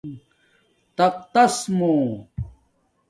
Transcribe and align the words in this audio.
تختس 0.97 1.55
مُو 1.77 1.91